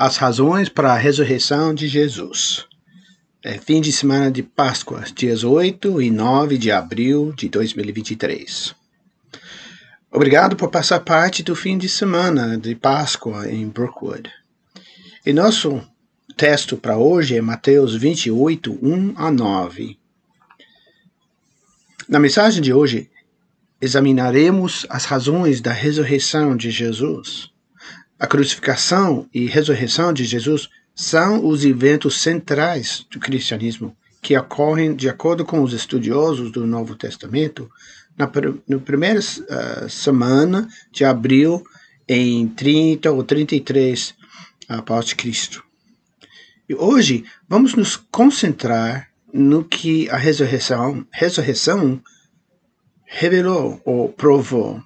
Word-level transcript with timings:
As 0.00 0.16
razões 0.16 0.68
para 0.68 0.92
a 0.92 0.96
ressurreição 0.96 1.74
de 1.74 1.88
Jesus. 1.88 2.68
É 3.42 3.58
fim 3.58 3.80
de 3.80 3.92
semana 3.92 4.30
de 4.30 4.44
Páscoa, 4.44 5.04
dias 5.12 5.42
8 5.42 6.00
e 6.00 6.08
9 6.08 6.56
de 6.56 6.70
abril 6.70 7.32
de 7.32 7.48
2023. 7.48 8.76
Obrigado 10.08 10.54
por 10.54 10.70
passar 10.70 11.00
parte 11.00 11.42
do 11.42 11.56
fim 11.56 11.76
de 11.76 11.88
semana 11.88 12.56
de 12.56 12.76
Páscoa 12.76 13.50
em 13.50 13.66
Brookwood. 13.66 14.30
E 15.26 15.32
nosso 15.32 15.82
texto 16.36 16.76
para 16.76 16.96
hoje 16.96 17.36
é 17.36 17.42
Mateus 17.42 17.96
28, 17.96 18.78
1 18.80 19.14
a 19.16 19.32
9. 19.32 19.98
Na 22.08 22.20
mensagem 22.20 22.62
de 22.62 22.72
hoje, 22.72 23.10
examinaremos 23.80 24.86
as 24.88 25.04
razões 25.04 25.60
da 25.60 25.72
ressurreição 25.72 26.56
de 26.56 26.70
Jesus. 26.70 27.50
A 28.18 28.26
crucificação 28.26 29.28
e 29.32 29.46
ressurreição 29.46 30.12
de 30.12 30.24
Jesus 30.24 30.68
são 30.94 31.46
os 31.46 31.64
eventos 31.64 32.20
centrais 32.20 33.06
do 33.10 33.20
cristianismo 33.20 33.96
que 34.20 34.36
ocorrem, 34.36 34.96
de 34.96 35.08
acordo 35.08 35.44
com 35.44 35.62
os 35.62 35.72
estudiosos 35.72 36.50
do 36.50 36.66
Novo 36.66 36.96
Testamento, 36.96 37.70
na 38.16 38.28
no 38.66 38.80
primeira 38.80 39.20
uh, 39.20 39.88
semana 39.88 40.68
de 40.90 41.04
abril, 41.04 41.62
em 42.08 42.48
30 42.48 43.12
ou 43.12 43.22
33 43.22 44.14
após 44.68 45.12
Cristo. 45.12 45.62
E 46.68 46.74
hoje 46.74 47.24
vamos 47.48 47.74
nos 47.74 47.96
concentrar 47.96 49.08
no 49.32 49.62
que 49.62 50.10
a 50.10 50.16
ressurreição, 50.16 51.06
ressurreição 51.12 52.02
revelou 53.04 53.80
ou 53.84 54.08
provou. 54.08 54.82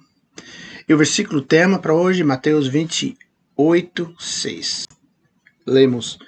E 0.87 0.93
o 0.93 0.97
versículo 0.97 1.41
tema 1.41 1.79
para 1.79 1.93
hoje, 1.93 2.23
Mateus 2.23 2.67
28, 2.67 4.15
6. 4.19 4.87
Lemos: 5.65 6.19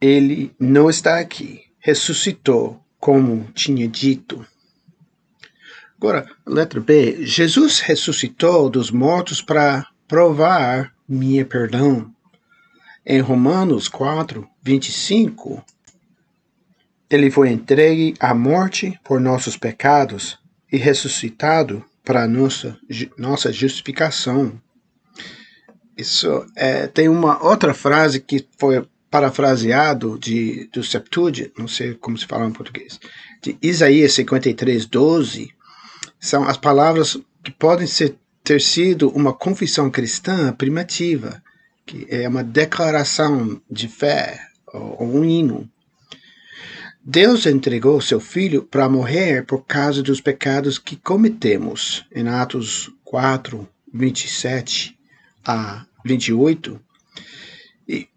Ele 0.00 0.54
não 0.60 0.88
está 0.88 1.18
aqui, 1.18 1.64
ressuscitou, 1.78 2.80
como 3.00 3.50
tinha 3.52 3.88
dito. 3.88 4.46
Agora, 5.96 6.24
letra 6.46 6.80
B. 6.80 7.24
Jesus 7.26 7.80
ressuscitou 7.80 8.70
dos 8.70 8.90
mortos 8.90 9.42
para 9.42 9.86
provar 10.06 10.94
minha 11.08 11.44
perdão. 11.44 12.14
Em 13.04 13.20
Romanos 13.20 13.88
4, 13.88 14.48
25, 14.62 15.64
ele 17.10 17.30
foi 17.30 17.50
entregue 17.50 18.14
à 18.20 18.34
morte 18.34 18.98
por 19.04 19.20
nossos 19.20 19.56
pecados 19.56 20.38
e 20.70 20.76
ressuscitado 20.76 21.84
para 22.04 22.28
nossa, 22.28 22.78
nossa 23.16 23.52
justificação. 23.52 24.60
Isso 25.96 26.44
é, 26.54 26.86
tem 26.86 27.08
uma 27.08 27.42
outra 27.42 27.72
frase 27.72 28.20
que 28.20 28.46
foi 28.58 28.86
parafraseado 29.10 30.18
de, 30.18 30.68
do 30.72 30.82
Septuagint, 30.82 31.52
não 31.56 31.68
sei 31.68 31.94
como 31.94 32.18
se 32.18 32.26
fala 32.26 32.46
em 32.46 32.52
português, 32.52 32.98
de 33.40 33.56
Isaías 33.62 34.12
53, 34.14 34.86
12, 34.86 35.54
são 36.18 36.48
as 36.48 36.56
palavras 36.56 37.16
que 37.44 37.52
podem 37.52 37.86
ser, 37.86 38.16
ter 38.42 38.60
sido 38.60 39.08
uma 39.10 39.32
confissão 39.32 39.88
cristã 39.88 40.52
primitiva, 40.52 41.40
que 41.86 42.06
é 42.10 42.28
uma 42.28 42.42
declaração 42.42 43.60
de 43.70 43.86
fé, 43.86 44.40
ou, 44.72 44.96
ou 45.02 45.16
um 45.16 45.24
hino. 45.24 45.70
Deus 47.06 47.44
entregou 47.44 48.00
seu 48.00 48.18
filho 48.18 48.62
para 48.62 48.88
morrer 48.88 49.44
por 49.44 49.66
causa 49.66 50.02
dos 50.02 50.22
pecados 50.22 50.78
que 50.78 50.96
cometemos. 50.96 52.02
Em 52.10 52.26
Atos 52.26 52.90
4, 53.04 53.68
27 53.92 54.98
a 55.44 55.84
28. 56.02 56.80
E 57.86 58.08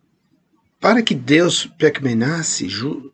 para 0.79 1.01
que 1.01 1.13
Deus 1.13 1.65
permanecesse, 1.77 2.69
ju, 2.69 3.11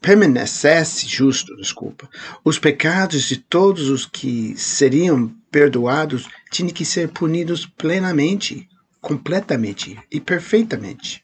permanecesse 0.00 1.06
justo, 1.06 1.54
desculpa, 1.54 2.10
os 2.44 2.58
pecados 2.58 3.28
de 3.28 3.36
todos 3.36 3.88
os 3.88 4.04
que 4.04 4.56
seriam 4.56 5.32
perdoados 5.48 6.28
tinham 6.50 6.72
que 6.72 6.84
ser 6.84 7.08
punidos 7.10 7.66
plenamente, 7.66 8.68
completamente 9.00 9.96
e 10.10 10.20
perfeitamente. 10.20 11.22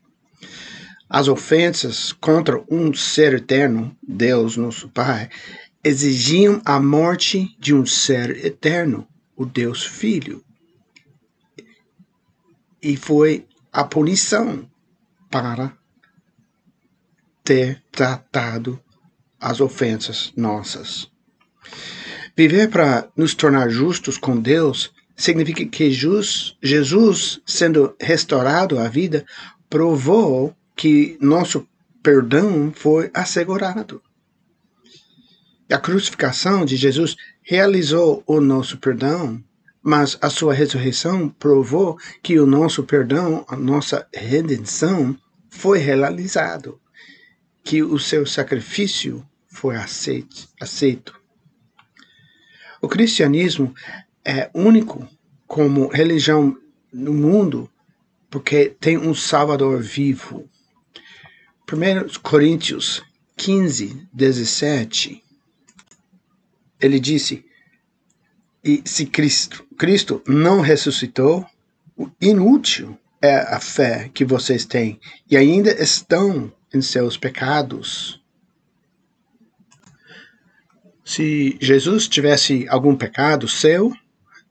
As 1.09 1.27
ofensas 1.27 2.13
contra 2.13 2.63
um 2.71 2.93
ser 2.93 3.35
eterno, 3.35 3.97
Deus, 4.07 4.57
nosso 4.57 4.89
Pai, 4.89 5.31
exigiam 5.83 6.61
a 6.65 6.79
morte 6.79 7.57
de 7.59 7.75
um 7.75 7.87
ser 7.87 8.45
eterno, 8.45 9.09
o 9.35 9.47
Deus 9.47 9.87
Filho. 9.87 10.45
E 12.83 12.97
foi 12.97 13.47
a 13.73 13.85
punição 13.85 14.69
para 15.31 15.73
ter 17.43 17.83
tratado 17.91 18.79
as 19.41 19.61
ofensas 19.61 20.33
nossas. 20.37 21.11
Viver 22.37 22.69
para 22.69 23.09
nos 23.17 23.35
tornar 23.35 23.71
justos 23.71 24.19
com 24.19 24.39
Deus 24.39 24.93
significa 25.17 25.65
que 25.65 25.91
Jesus, 25.91 27.41
sendo 27.47 27.97
restaurado 28.01 28.79
à 28.79 28.89
vida, 28.89 29.25
provou 29.69 30.55
que 30.79 31.19
nosso 31.21 31.69
perdão 32.05 32.73
foi 32.73 33.11
assegurado. 33.13 34.01
A 35.69 35.77
crucificação 35.77 36.65
de 36.65 36.77
Jesus 36.77 37.17
realizou 37.43 38.23
o 38.25 38.41
nosso 38.41 38.79
perdão, 38.79 39.43
mas 39.83 40.17
a 40.21 40.31
sua 40.31 40.55
ressurreição 40.55 41.29
provou 41.29 41.99
que 42.23 42.39
o 42.39 42.47
nosso 42.47 42.85
perdão, 42.85 43.45
a 43.49 43.57
nossa 43.57 44.07
redenção, 44.15 45.19
foi 45.51 45.79
realizado, 45.79 46.81
que 47.65 47.83
o 47.83 47.99
seu 47.99 48.25
sacrifício 48.25 49.27
foi 49.49 49.75
aceito. 49.75 50.49
aceito. 50.61 51.21
O 52.81 52.87
cristianismo 52.87 53.75
é 54.25 54.49
único 54.55 55.09
como 55.45 55.89
religião 55.89 56.57
no 56.93 57.13
mundo 57.13 57.69
porque 58.31 58.77
tem 58.79 58.97
um 58.97 59.13
Salvador 59.13 59.83
vivo 59.83 60.49
1 61.71 62.21
Coríntios 62.23 63.03
15, 63.37 64.09
17, 64.11 65.23
ele 66.81 66.99
disse: 66.99 67.45
E 68.65 68.83
se 68.87 69.05
Cristo, 69.05 69.67
Cristo 69.77 70.23
não 70.27 70.63
ressuscitou, 70.63 71.45
inútil 72.19 72.99
é 73.21 73.37
a 73.55 73.61
fé 73.61 74.11
que 74.15 74.25
vocês 74.25 74.65
têm 74.65 74.99
e 75.31 75.37
ainda 75.37 75.71
estão 75.71 76.51
em 76.73 76.81
seus 76.81 77.19
pecados. 77.19 78.19
Se 81.05 81.59
Jesus 81.61 82.09
tivesse 82.09 82.67
algum 82.69 82.97
pecado 82.97 83.47
seu, 83.47 83.93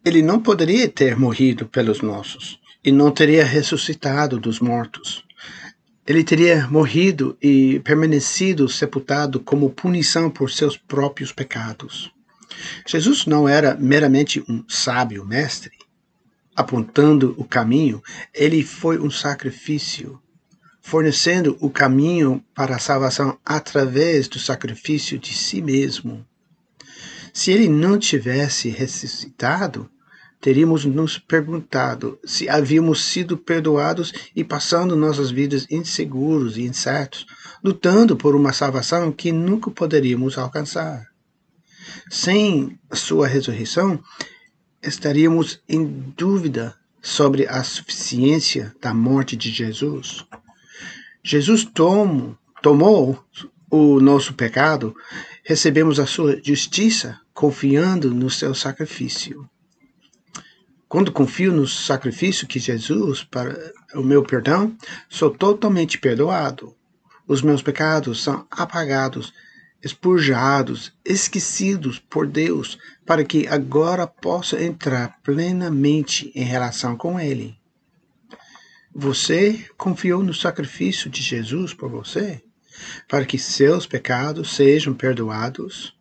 ele 0.06 0.22
não 0.22 0.40
poderia 0.40 0.88
ter 0.88 1.18
morrido 1.18 1.68
pelos 1.68 2.00
nossos 2.00 2.60
e 2.84 2.92
não 2.92 3.10
teria 3.10 3.44
ressuscitado 3.44 4.40
dos 4.40 4.60
mortos. 4.60 5.27
Ele 6.08 6.24
teria 6.24 6.66
morrido 6.70 7.38
e 7.42 7.82
permanecido 7.82 8.70
sepultado 8.70 9.42
como 9.42 9.70
punição 9.70 10.30
por 10.30 10.50
seus 10.50 10.78
próprios 10.78 11.34
pecados. 11.34 12.10
Jesus 12.86 13.26
não 13.26 13.48
era 13.48 13.76
meramente 13.76 14.42
um 14.48 14.64
sábio 14.70 15.26
mestre, 15.26 15.74
apontando 16.56 17.36
o 17.38 17.44
caminho, 17.44 18.02
ele 18.34 18.64
foi 18.64 18.98
um 18.98 19.12
sacrifício, 19.12 20.18
fornecendo 20.82 21.58
o 21.60 21.70
caminho 21.70 22.42
para 22.56 22.78
a 22.78 22.80
salvação 22.80 23.38
através 23.46 24.30
do 24.30 24.40
sacrifício 24.40 25.20
de 25.20 25.34
si 25.34 25.62
mesmo. 25.62 26.26
Se 27.34 27.52
ele 27.52 27.68
não 27.68 28.00
tivesse 28.00 28.70
ressuscitado, 28.70 29.92
teríamos 30.40 30.86
nos 30.86 31.18
perguntado 31.18 32.20
se 32.24 32.50
havíamos 32.50 33.04
sido 33.04 33.38
perdoados 33.38 34.14
e 34.36 34.44
passando 34.44 34.96
nossas 34.96 35.32
vidas 35.32 35.66
inseguros 35.70 36.58
e 36.58 36.64
incertos, 36.64 37.26
lutando 37.64 38.16
por 38.16 38.36
uma 38.36 38.54
salvação 38.54 39.12
que 39.12 39.32
nunca 39.32 39.72
poderíamos 39.72 40.38
alcançar. 40.38 41.08
Sem 42.10 42.80
sua 42.94 43.28
ressurreição, 43.28 44.02
estaríamos 44.82 45.62
em 45.68 45.86
dúvida 46.16 46.76
sobre 47.02 47.48
a 47.48 47.64
suficiência 47.64 48.76
da 48.82 48.94
morte 48.94 49.36
de 49.36 49.50
Jesus. 49.50 50.26
Jesus 51.24 51.66
tomo, 51.66 52.38
tomou 52.62 53.24
o 53.70 54.00
nosso 54.00 54.34
pecado, 54.34 54.96
recebemos 55.44 56.00
a 56.00 56.06
sua 56.06 56.40
justiça 56.42 57.20
confiando 57.34 58.14
no 58.14 58.30
seu 58.30 58.54
sacrifício. 58.54 59.50
Quando 60.90 61.12
confio 61.12 61.52
no 61.52 61.68
sacrifício 61.68 62.48
que 62.48 62.60
Jesus 62.60 63.22
para 63.22 63.74
o 63.94 64.02
meu 64.02 64.24
perdão, 64.24 64.76
sou 65.10 65.30
totalmente 65.30 65.98
perdoado. 65.98 66.74
Os 67.28 67.42
meus 67.42 67.62
pecados 67.62 68.24
são 68.24 68.48
apagados, 68.50 69.34
expurgados, 69.84 70.94
esquecidos 71.04 72.00
por 72.00 72.26
Deus, 72.26 72.78
para 73.06 73.26
que 73.26 73.48
agora 73.48 74.08
possa 74.08 74.64
entrar 74.64 75.20
plenamente 75.22 76.32
em 76.34 76.44
relação 76.44 76.96
com 76.96 77.20
Ele. 77.20 77.60
Você 78.96 79.70
confiou 79.78 80.24
no 80.24 80.34
sacrifício 80.34 81.10
de 81.10 81.22
Jesus 81.22 81.74
por 81.74 81.90
você, 81.90 82.42
para 83.10 83.26
que 83.26 83.38
seus 83.38 83.86
pecados 83.86 84.56
sejam 84.56 84.94
perdoados? 84.94 85.97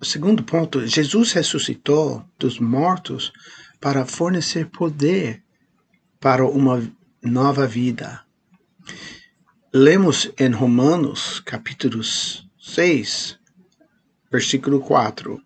O 0.00 0.04
segundo 0.06 0.42
ponto, 0.42 0.86
Jesus 0.86 1.32
ressuscitou 1.32 2.24
dos 2.38 2.58
mortos 2.58 3.30
para 3.78 4.06
fornecer 4.06 4.66
poder 4.70 5.42
para 6.18 6.42
uma 6.46 6.82
nova 7.22 7.66
vida. 7.66 8.22
Lemos 9.70 10.32
em 10.38 10.50
Romanos, 10.52 11.40
capítulo 11.40 12.02
6, 12.02 13.38
versículo 14.32 14.80
4. 14.80 15.38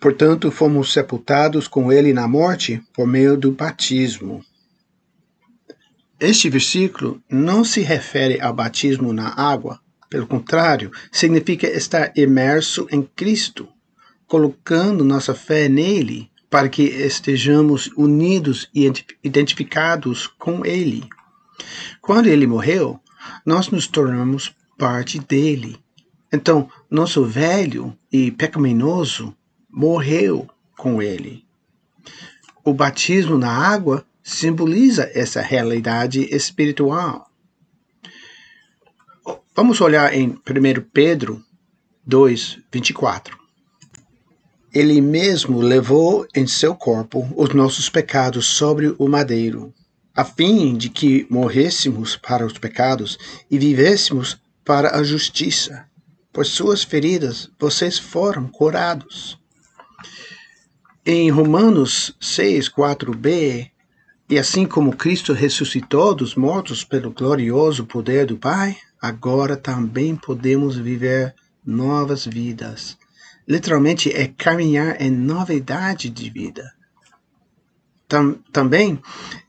Portanto, 0.00 0.50
fomos 0.50 0.92
sepultados 0.92 1.68
com 1.68 1.92
ele 1.92 2.12
na 2.12 2.26
morte 2.26 2.82
por 2.92 3.06
meio 3.06 3.36
do 3.36 3.52
batismo. 3.52 4.44
Este 6.18 6.50
versículo 6.50 7.22
não 7.30 7.62
se 7.62 7.82
refere 7.82 8.40
ao 8.40 8.52
batismo 8.52 9.12
na 9.12 9.28
água, 9.40 9.80
pelo 10.08 10.26
contrário, 10.26 10.90
significa 11.12 11.66
estar 11.66 12.12
imerso 12.16 12.86
em 12.90 13.02
Cristo, 13.02 13.68
colocando 14.26 15.04
nossa 15.04 15.34
fé 15.34 15.68
nele 15.68 16.30
para 16.50 16.68
que 16.68 16.82
estejamos 16.82 17.90
unidos 17.96 18.70
e 18.74 18.90
identificados 19.22 20.26
com 20.26 20.64
Ele. 20.64 21.08
Quando 22.00 22.26
Ele 22.26 22.46
morreu, 22.46 22.98
nós 23.44 23.68
nos 23.68 23.86
tornamos 23.86 24.54
parte 24.78 25.18
dele. 25.18 25.78
Então, 26.32 26.70
nosso 26.90 27.24
velho 27.24 27.96
e 28.12 28.30
pecaminoso 28.30 29.34
morreu 29.70 30.48
com 30.76 31.02
Ele. 31.02 31.44
O 32.64 32.72
batismo 32.72 33.36
na 33.36 33.50
água 33.50 34.06
simboliza 34.22 35.10
essa 35.14 35.40
realidade 35.40 36.22
espiritual. 36.34 37.27
Vamos 39.58 39.80
olhar 39.80 40.14
em 40.14 40.28
1 40.28 40.38
Pedro 40.92 41.44
2, 42.06 42.60
24 42.70 43.36
ele 44.72 45.00
mesmo 45.00 45.60
levou 45.60 46.28
em 46.32 46.46
seu 46.46 46.76
corpo 46.76 47.28
os 47.34 47.52
nossos 47.52 47.88
pecados 47.88 48.46
sobre 48.46 48.94
o 48.96 49.08
madeiro, 49.08 49.74
a 50.14 50.24
fim 50.24 50.76
de 50.76 50.88
que 50.88 51.26
morrêssemos 51.28 52.14
para 52.14 52.46
os 52.46 52.52
pecados 52.52 53.18
e 53.50 53.58
vivêssemos 53.58 54.38
para 54.64 54.96
a 54.96 55.02
justiça. 55.02 55.88
Por 56.32 56.46
suas 56.46 56.84
feridas 56.84 57.50
vocês 57.58 57.98
foram 57.98 58.46
curados. 58.46 59.40
Em 61.04 61.32
Romanos 61.32 62.14
6, 62.20 62.68
4b, 62.68 63.72
e 64.30 64.38
assim 64.38 64.64
como 64.66 64.94
Cristo 64.94 65.32
ressuscitou 65.32 66.14
dos 66.14 66.36
mortos 66.36 66.84
pelo 66.84 67.10
glorioso 67.10 67.84
poder 67.86 68.24
do 68.24 68.36
Pai, 68.36 68.76
agora 69.00 69.56
também 69.56 70.14
podemos 70.16 70.76
viver 70.76 71.34
novas 71.64 72.24
vidas 72.24 72.96
literalmente 73.48 74.12
é 74.12 74.26
caminhar 74.28 75.00
em 75.00 75.10
novidade 75.10 76.10
de 76.10 76.28
vida. 76.28 76.70
Tam, 78.06 78.34
também 78.52 79.00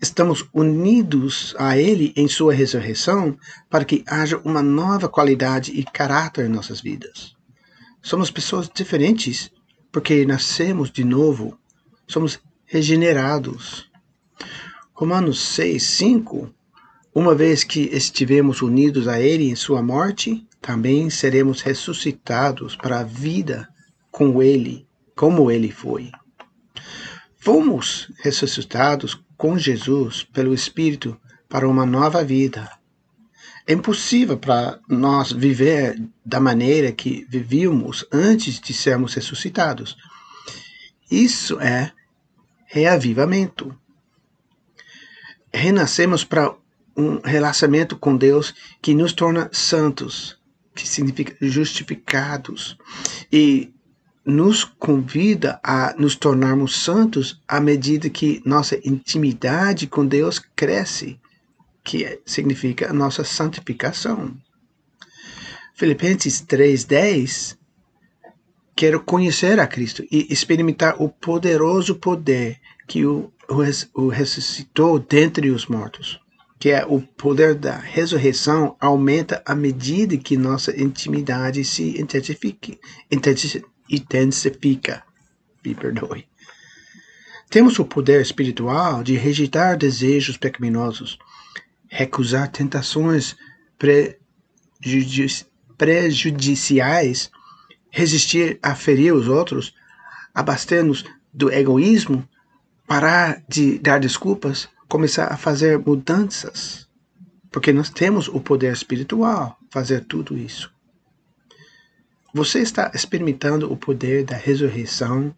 estamos 0.01 0.46
unidos 0.54 1.54
a 1.57 1.78
Ele 1.78 2.13
em 2.16 2.28
Sua 2.28 2.54
ressurreição 2.54 3.38
para 3.69 3.86
que 3.86 4.04
haja 4.07 4.38
uma 4.38 4.63
nova 4.63 5.10
qualidade 5.10 5.72
e 5.72 5.84
caráter 5.84 6.45
em 6.45 6.50
nossas 6.50 6.80
vidas. 6.80 7.36
Somos 8.02 8.31
pessoas 8.31 8.69
diferentes 8.74 9.52
porque 9.92 10.25
nascemos 10.25 10.90
de 10.90 11.04
novo, 11.04 11.57
somos 12.07 12.40
regenerados. 12.66 13.90
Romanos 14.94 15.40
6, 15.42 15.81
5 15.81 16.54
Uma 17.13 17.33
vez 17.33 17.63
que 17.63 17.81
estivemos 17.91 18.61
unidos 18.61 19.07
a 19.07 19.19
Ele 19.19 19.50
em 19.50 19.56
Sua 19.56 19.81
morte, 19.81 20.47
também 20.61 21.09
seremos 21.09 21.61
ressuscitados 21.61 22.75
para 22.75 23.00
a 23.00 23.03
vida 23.03 23.67
com 24.11 24.41
ele, 24.44 24.88
como 25.15 25.50
ele 25.50 25.71
foi. 25.71 26.11
Fomos 27.38 28.11
ressuscitados 28.21 29.19
com 29.38 29.57
Jesus 29.57 30.23
pelo 30.23 30.53
Espírito 30.53 31.19
para 31.47 31.67
uma 31.67 31.85
nova 31.85 32.23
vida. 32.23 32.69
É 33.65 33.73
impossível 33.73 34.38
para 34.38 34.79
nós 34.89 35.31
viver 35.31 36.01
da 36.25 36.39
maneira 36.39 36.91
que 36.91 37.25
vivíamos 37.29 38.06
antes 38.11 38.59
de 38.59 38.73
sermos 38.73 39.13
ressuscitados. 39.13 39.95
Isso 41.09 41.59
é 41.59 41.91
reavivamento. 42.65 43.75
Renascemos 45.53 46.23
para 46.23 46.53
um 47.00 47.22
relacionamento 47.22 47.96
com 47.96 48.16
Deus 48.16 48.54
que 48.81 48.94
nos 48.94 49.13
torna 49.13 49.50
santos, 49.51 50.38
que 50.75 50.88
significa 50.88 51.36
justificados. 51.42 52.78
E 53.31 53.74
nos 54.25 54.63
convida 54.63 55.60
a 55.63 55.96
nos 55.98 56.16
tornarmos 56.16 56.75
santos 56.75 57.42
à 57.48 57.60
medida 57.60 58.10
que 58.10 58.42
nossa 58.46 58.80
intimidade 58.84 59.88
com 59.88 60.06
Deus 60.06 60.40
cresce, 60.56 61.19
que 61.84 62.22
significa 62.25 62.90
a 62.90 62.94
nossa 62.94 63.24
santificação. 63.24 64.36
Filipenses 65.74 66.42
3:10 66.42 67.57
Quero 68.75 69.02
conhecer 69.02 69.60
a 69.60 69.68
Cristo 69.68 70.06
e 70.10 70.31
experimentar 70.31 71.02
o 71.02 71.10
poderoso 71.10 71.95
poder 71.95 72.62
que 72.88 73.06
o, 73.06 73.30
o 73.94 74.07
ressuscitou 74.07 74.98
dentre 74.98 75.50
os 75.50 75.66
mortos, 75.68 76.18
que 76.59 76.69
é 76.71 76.85
o 76.85 77.01
poder 77.01 77.56
da 77.56 77.77
ressurreição 77.77 78.75
aumenta 78.81 79.41
à 79.45 79.56
medida 79.56 80.17
que 80.17 80.35
nossa 80.35 80.77
intimidade 80.77 81.63
se 81.63 81.97
intensifica, 82.00 82.77
intensifica. 83.89 85.01
Me 85.65 85.73
perdoe. 85.73 86.27
Temos 87.50 87.79
o 87.79 87.85
poder 87.85 88.21
espiritual 88.21 89.01
de 89.03 89.15
rejeitar 89.15 89.77
desejos 89.77 90.35
pecaminosos, 90.38 91.17
recusar 91.88 92.51
tentações 92.51 93.35
prejudiciais, 95.77 97.31
resistir 97.89 98.59
a 98.61 98.75
ferir 98.75 99.13
os 99.13 99.27
outros, 99.27 99.73
abaster-nos 100.33 101.06
do 101.33 101.51
egoísmo, 101.51 102.27
parar 102.85 103.44
de 103.47 103.79
dar 103.79 104.00
desculpas, 104.00 104.69
começar 104.89 105.31
a 105.31 105.38
fazer 105.38 105.80
mudanças. 105.80 106.90
Porque 107.52 107.71
nós 107.71 107.90
temos 107.90 108.28
o 108.28 108.42
poder 108.42 108.73
espiritual 108.73 109.57
fazer 109.71 110.04
tudo 110.06 110.37
isso. 110.37 110.71
Você 112.33 112.59
está 112.59 112.92
experimentando 112.94 113.71
o 113.71 113.78
poder 113.78 114.23
da 114.23 114.35
ressurreição 114.35 115.33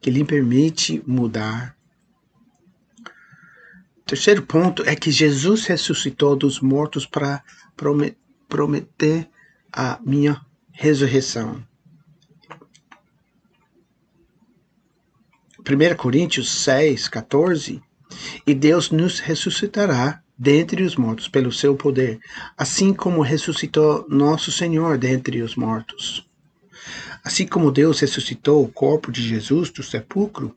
que 0.00 0.10
lhe 0.10 0.24
permite 0.24 1.02
mudar. 1.06 1.76
Terceiro 4.04 4.42
ponto 4.42 4.82
é 4.82 4.96
que 4.96 5.10
Jesus 5.10 5.66
ressuscitou 5.66 6.34
dos 6.34 6.60
mortos 6.60 7.06
para 7.06 7.44
prometer 8.48 9.28
a 9.72 10.00
minha 10.04 10.44
ressurreição. 10.72 11.64
1 15.60 15.96
Coríntios 15.96 16.50
6, 16.50 17.06
14. 17.06 17.80
E 18.46 18.54
Deus 18.54 18.90
nos 18.90 19.20
ressuscitará 19.20 20.22
dentre 20.38 20.82
os 20.82 20.96
mortos 20.96 21.28
pelo 21.28 21.52
seu 21.52 21.76
poder, 21.76 22.18
assim 22.56 22.92
como 22.92 23.22
ressuscitou 23.22 24.04
nosso 24.08 24.50
Senhor 24.50 24.98
dentre 24.98 25.42
os 25.42 25.54
mortos. 25.54 26.28
Assim 27.22 27.46
como 27.46 27.70
Deus 27.70 28.00
ressuscitou 28.00 28.64
o 28.64 28.68
corpo 28.68 29.12
de 29.12 29.22
Jesus 29.22 29.70
do 29.70 29.82
sepulcro, 29.82 30.56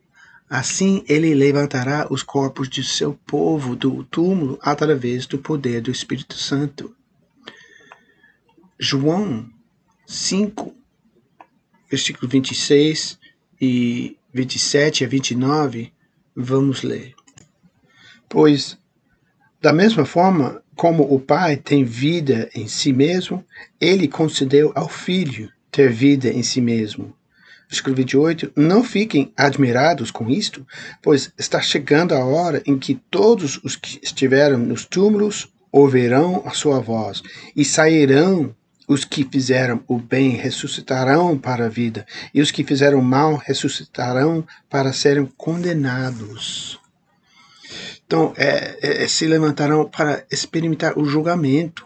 assim 0.50 1.04
ele 1.08 1.34
levantará 1.36 2.08
os 2.10 2.24
corpos 2.24 2.68
de 2.68 2.84
seu 2.84 3.14
povo 3.28 3.76
do 3.76 4.04
túmulo 4.06 4.58
através 4.62 5.28
do 5.28 5.38
poder 5.38 5.82
do 5.82 5.92
Espírito 5.92 6.36
Santo. 6.36 6.96
João 8.80 9.48
5, 10.08 10.76
versículo 11.90 12.28
26 12.28 13.20
e 13.62 14.18
27 14.34 15.06
a 15.06 15.08
29, 15.08 15.94
vamos 16.36 16.82
ler. 16.82 17.16
Pois, 18.28 18.78
da 19.62 19.72
mesma 19.74 20.06
forma 20.06 20.62
como 20.76 21.04
o 21.04 21.20
Pai 21.20 21.56
tem 21.58 21.84
vida 21.84 22.50
em 22.54 22.68
si 22.68 22.92
mesmo, 22.92 23.44
ele 23.80 24.08
concedeu 24.08 24.72
ao 24.76 24.90
Filho 24.90 25.50
ter 25.72 25.92
vida 25.92 26.30
em 26.30 26.44
si 26.44 26.62
mesmo. 26.62 27.16
Versículo 27.68 27.96
28. 27.96 28.52
Não 28.56 28.84
fiquem 28.84 29.34
admirados 29.36 30.12
com 30.12 30.30
isto, 30.30 30.66
pois 31.02 31.32
está 31.38 31.62
chegando 31.62 32.14
a 32.14 32.24
hora 32.24 32.62
em 32.66 32.78
que 32.78 32.96
todos 33.10 33.60
os 33.64 33.76
que 33.76 34.00
estiveram 34.04 34.58
nos 34.58 34.86
túmulos 34.86 35.52
ouvirão 35.72 36.44
a 36.46 36.52
sua 36.52 36.80
voz, 36.80 37.22
e 37.56 37.66
sairão 37.66 38.56
os 38.88 39.04
que 39.04 39.26
fizeram 39.26 39.84
o 39.88 39.98
bem 39.98 40.30
ressuscitarão 40.30 41.38
para 41.38 41.66
a 41.66 41.70
vida, 41.70 42.06
e 42.34 42.40
os 42.40 42.52
que 42.52 42.64
fizeram 42.64 43.02
mal 43.02 43.36
ressuscitarão 43.36 44.46
para 44.70 44.94
serem 44.94 45.26
condenados. 45.36 46.80
Então, 48.06 48.34
é, 48.38 49.04
é, 49.04 49.08
se 49.08 49.26
levantarão 49.26 49.90
para 49.90 50.26
experimentar 50.32 50.98
o 50.98 51.06
julgamento. 51.06 51.86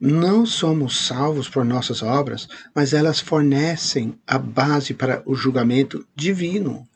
Não 0.00 0.44
somos 0.44 1.06
salvos 1.06 1.48
por 1.48 1.64
nossas 1.64 2.02
obras, 2.02 2.48
mas 2.74 2.92
elas 2.92 3.20
fornecem 3.20 4.18
a 4.26 4.38
base 4.38 4.94
para 4.94 5.22
o 5.26 5.34
julgamento 5.34 6.06
divino. 6.14 6.88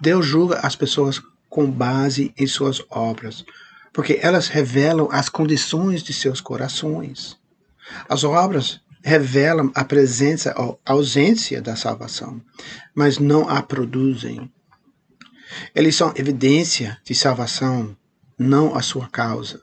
Deus 0.00 0.26
julga 0.26 0.58
as 0.58 0.74
pessoas 0.74 1.22
com 1.48 1.70
base 1.70 2.34
em 2.36 2.46
suas 2.46 2.82
obras, 2.90 3.44
porque 3.92 4.18
elas 4.20 4.48
revelam 4.48 5.08
as 5.12 5.28
condições 5.28 6.02
de 6.02 6.12
seus 6.12 6.40
corações. 6.40 7.38
As 8.08 8.24
obras 8.24 8.80
revelam 9.04 9.70
a 9.74 9.84
presença 9.84 10.54
ou 10.58 10.80
ausência 10.84 11.62
da 11.62 11.76
salvação, 11.76 12.40
mas 12.94 13.18
não 13.18 13.48
a 13.48 13.62
produzem. 13.62 14.50
Eles 15.74 15.96
são 15.96 16.12
evidência 16.16 16.98
de 17.04 17.14
salvação, 17.14 17.96
não 18.38 18.74
a 18.74 18.82
sua 18.82 19.08
causa. 19.08 19.60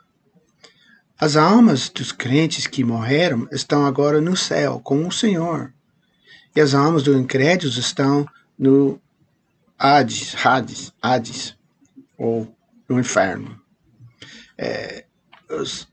As 1.20 1.36
almas 1.36 1.90
dos 1.90 2.12
crentes 2.12 2.66
que 2.66 2.84
morreram 2.84 3.48
estão 3.52 3.86
agora 3.86 4.20
no 4.20 4.36
céu 4.36 4.80
com 4.84 5.08
o 5.08 5.12
Senhor. 5.12 5.72
E 6.56 6.60
as 6.60 6.74
almas 6.74 7.04
dos 7.04 7.16
incrédulos 7.16 7.78
estão 7.78 8.26
no 8.58 9.00
Hades, 9.78 10.36
Hades, 10.44 10.92
Hades 11.02 11.56
ou 12.18 12.54
no 12.90 13.00
inferno. 13.00 13.60
É, 14.58 15.06
os, 15.50 15.88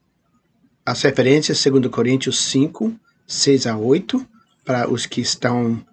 as 0.85 1.03
referências, 1.03 1.59
segundo 1.59 1.91
Coríntios 1.91 2.39
5, 2.41 2.99
6 3.27 3.67
a 3.67 3.77
8, 3.77 4.27
para 4.65 4.91
os 4.91 5.07
que 5.07 5.21
estão 5.21 5.85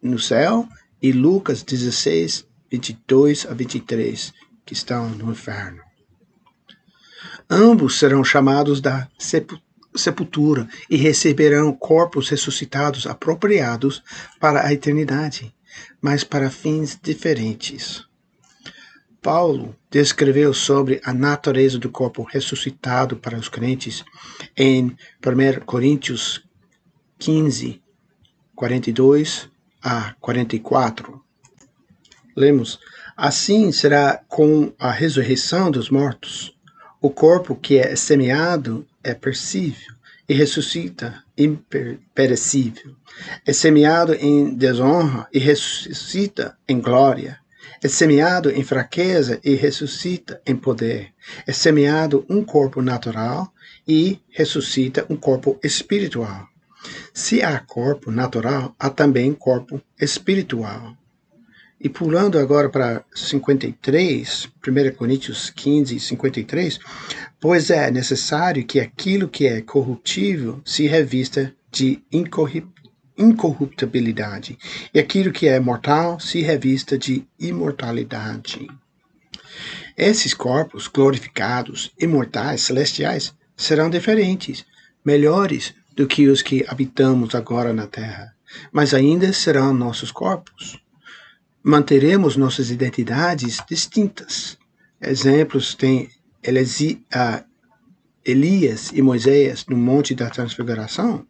no 0.00 0.18
céu, 0.18 0.68
e 1.02 1.12
Lucas 1.12 1.62
16, 1.62 2.46
22 2.74 3.46
a 3.46 3.54
23, 3.54 4.34
que 4.66 4.72
estão 4.72 5.08
no 5.08 5.30
inferno. 5.30 5.80
Ambos 7.48 7.98
serão 7.98 8.24
chamados 8.24 8.80
da 8.80 9.08
sepultura 9.94 10.68
e 10.90 10.96
receberão 10.96 11.72
corpos 11.72 12.28
ressuscitados 12.28 13.06
apropriados 13.06 14.02
para 14.40 14.66
a 14.66 14.72
eternidade, 14.72 15.54
mas 16.00 16.24
para 16.24 16.50
fins 16.50 16.98
diferentes. 17.00 18.04
Paulo 19.22 19.76
descreveu 19.88 20.52
sobre 20.52 21.00
a 21.04 21.14
natureza 21.14 21.78
do 21.78 21.88
corpo 21.88 22.24
ressuscitado 22.24 23.16
para 23.16 23.38
os 23.38 23.48
crentes 23.48 24.04
em 24.56 24.96
1 25.24 25.64
Coríntios 25.64 26.44
15, 27.18 27.80
42 28.56 29.48
a 29.80 30.14
44. 30.20 31.23
Lemos: 32.36 32.78
Assim 33.16 33.70
será 33.70 34.20
com 34.28 34.72
a 34.78 34.90
ressurreição 34.90 35.70
dos 35.70 35.88
mortos. 35.88 36.56
O 37.00 37.10
corpo 37.10 37.54
que 37.54 37.78
é 37.78 37.94
semeado 37.94 38.86
é 39.02 39.14
percível 39.14 39.94
e 40.28 40.34
ressuscita 40.34 41.22
imperecível. 41.36 42.96
É 43.46 43.52
semeado 43.52 44.14
em 44.14 44.54
desonra 44.54 45.28
e 45.32 45.38
ressuscita 45.38 46.56
em 46.68 46.80
glória. 46.80 47.38
É 47.82 47.88
semeado 47.88 48.50
em 48.50 48.64
fraqueza 48.64 49.38
e 49.44 49.54
ressuscita 49.54 50.40
em 50.46 50.56
poder. 50.56 51.12
É 51.46 51.52
semeado 51.52 52.24
um 52.28 52.42
corpo 52.42 52.80
natural 52.80 53.52
e 53.86 54.18
ressuscita 54.30 55.04
um 55.10 55.16
corpo 55.16 55.58
espiritual. 55.62 56.48
Se 57.12 57.42
há 57.42 57.58
corpo 57.60 58.10
natural, 58.10 58.74
há 58.78 58.90
também 58.90 59.32
corpo 59.34 59.80
espiritual. 60.00 60.96
E 61.84 61.88
pulando 61.90 62.38
agora 62.38 62.70
para 62.70 63.04
53, 63.14 64.48
1 64.66 64.94
Coríntios 64.96 65.50
15, 65.50 66.00
53, 66.00 66.78
pois 67.38 67.68
é 67.68 67.90
necessário 67.90 68.64
que 68.64 68.80
aquilo 68.80 69.28
que 69.28 69.46
é 69.46 69.60
corruptível 69.60 70.62
se 70.64 70.86
revista 70.86 71.54
de 71.70 72.02
incorruptibilidade, 73.18 74.56
e 74.94 74.98
aquilo 74.98 75.30
que 75.30 75.46
é 75.46 75.60
mortal 75.60 76.18
se 76.18 76.40
revista 76.40 76.96
de 76.96 77.28
imortalidade. 77.38 78.66
Esses 79.94 80.32
corpos 80.32 80.88
glorificados, 80.88 81.92
imortais, 82.00 82.62
celestiais, 82.62 83.34
serão 83.54 83.90
diferentes, 83.90 84.64
melhores 85.04 85.74
do 85.94 86.06
que 86.06 86.28
os 86.28 86.40
que 86.40 86.64
habitamos 86.66 87.34
agora 87.34 87.74
na 87.74 87.86
terra, 87.86 88.34
mas 88.72 88.94
ainda 88.94 89.30
serão 89.34 89.74
nossos 89.74 90.10
corpos 90.10 90.82
manteremos 91.64 92.36
nossas 92.36 92.70
identidades 92.70 93.56
distintas. 93.66 94.58
Exemplos 95.00 95.74
tem 95.74 96.10
Elias 98.22 98.92
e 98.92 99.00
Moisés 99.00 99.64
no 99.66 99.76
Monte 99.76 100.14
da 100.14 100.28
Transfiguração. 100.28 101.26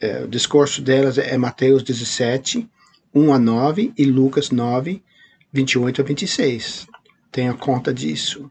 É, 0.00 0.24
o 0.24 0.28
discurso 0.28 0.82
delas 0.82 1.16
é 1.16 1.36
Mateus 1.38 1.82
17, 1.82 2.68
1 3.14 3.32
a 3.32 3.38
9 3.38 3.94
e 3.96 4.04
Lucas 4.04 4.50
9, 4.50 5.02
28 5.50 6.02
a 6.02 6.04
26. 6.04 6.86
Tenha 7.32 7.54
conta 7.54 7.92
disso. 7.92 8.50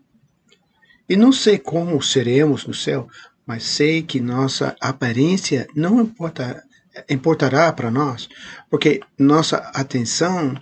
E 1.08 1.16
não 1.16 1.32
sei 1.32 1.60
como 1.60 2.02
seremos 2.02 2.66
no 2.66 2.74
céu, 2.74 3.08
mas 3.46 3.64
sei 3.64 4.02
que 4.02 4.20
nossa 4.20 4.76
aparência 4.80 5.68
não 5.76 6.02
importa, 6.02 6.64
importará 7.10 7.72
para 7.72 7.92
nós, 7.92 8.30
porque 8.70 9.02
nossa 9.18 9.58
atenção 9.74 10.56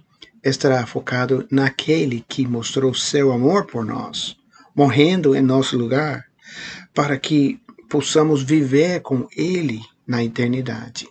estará 0.44 0.86
focado 0.86 1.48
naquele 1.52 2.26
que 2.28 2.48
mostrou 2.48 2.94
seu 2.94 3.32
amor 3.32 3.66
por 3.66 3.86
nós, 3.86 4.36
morrendo 4.76 5.36
em 5.36 5.42
nosso 5.42 5.78
lugar, 5.78 6.26
para 6.94 7.18
que 7.18 7.62
possamos 7.90 8.42
viver 8.42 9.02
com 9.02 9.28
ele 9.36 9.82
na 10.08 10.24
eternidade. 10.24 11.08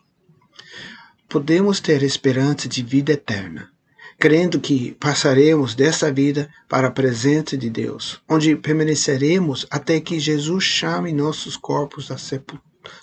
Podemos 1.29 1.81
ter 1.81 2.03
esperança 2.03 2.69
de 2.69 2.83
vida 2.83 3.13
eterna, 3.13 3.71
crendo 4.19 4.59
que 4.59 4.93
passaremos 4.99 5.75
dessa 5.75 6.13
vida 6.13 6.51
para 6.69 6.89
a 6.89 6.91
presença 6.91 7.57
de 7.57 7.71
Deus, 7.71 8.21
onde 8.29 8.57
permaneceremos 8.57 9.67
até 9.71 10.01
que 10.01 10.19
Jesus 10.19 10.65
chame 10.65 11.13
nossos 11.13 11.57
corpos 11.57 12.09
da 12.09 12.17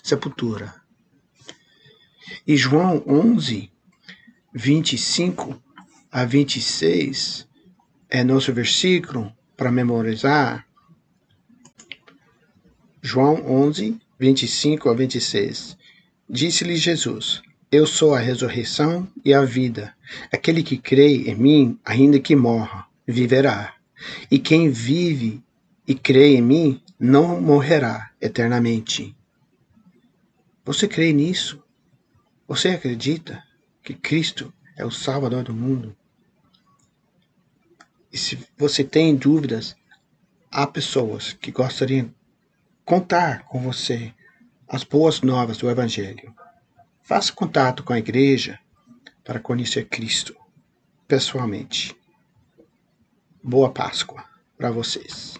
sepultura. 0.02 0.87
E 2.46 2.56
João 2.56 3.02
11, 3.06 3.70
25 4.54 5.62
a 6.10 6.24
26 6.24 7.46
é 8.08 8.24
nosso 8.24 8.52
versículo 8.52 9.32
para 9.56 9.70
memorizar. 9.70 10.66
João 13.02 13.34
11, 13.46 13.98
25 14.18 14.88
a 14.88 14.94
26. 14.94 15.76
Disse-lhe 16.28 16.76
Jesus: 16.76 17.42
Eu 17.70 17.86
sou 17.86 18.14
a 18.14 18.18
ressurreição 18.18 19.06
e 19.24 19.32
a 19.32 19.44
vida. 19.44 19.94
Aquele 20.32 20.62
que 20.62 20.76
crê 20.76 21.28
em 21.30 21.34
mim, 21.34 21.78
ainda 21.84 22.18
que 22.18 22.34
morra, 22.34 22.86
viverá. 23.06 23.74
E 24.30 24.38
quem 24.38 24.70
vive 24.70 25.42
e 25.86 25.94
crê 25.94 26.36
em 26.36 26.42
mim, 26.42 26.82
não 26.98 27.40
morrerá 27.40 28.10
eternamente. 28.20 29.16
Você 30.64 30.86
crê 30.86 31.12
nisso? 31.12 31.62
Você 32.48 32.70
acredita 32.70 33.44
que 33.82 33.92
Cristo 33.92 34.50
é 34.74 34.82
o 34.82 34.90
Salvador 34.90 35.44
do 35.44 35.52
mundo? 35.52 35.94
E 38.10 38.16
se 38.16 38.38
você 38.56 38.82
tem 38.82 39.14
dúvidas, 39.14 39.76
há 40.50 40.66
pessoas 40.66 41.34
que 41.34 41.52
gostariam 41.52 42.06
de 42.06 42.14
contar 42.86 43.44
com 43.44 43.60
você 43.60 44.14
as 44.66 44.82
boas 44.82 45.20
novas 45.20 45.58
do 45.58 45.68
Evangelho. 45.68 46.34
Faça 47.02 47.34
contato 47.34 47.84
com 47.84 47.92
a 47.92 47.98
igreja 47.98 48.58
para 49.22 49.38
conhecer 49.38 49.86
Cristo 49.86 50.34
pessoalmente. 51.06 51.94
Boa 53.44 53.70
Páscoa 53.70 54.24
para 54.56 54.70
vocês. 54.70 55.38